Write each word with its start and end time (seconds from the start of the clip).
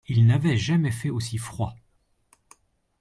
Il 0.07 0.25
n’avait 0.25 0.57
jamais 0.57 0.89
fait 0.89 1.11
aussi 1.11 1.37
froid. 1.37 1.75